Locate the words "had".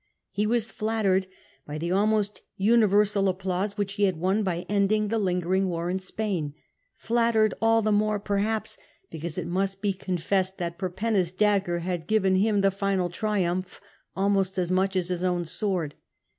4.05-4.17, 11.81-12.07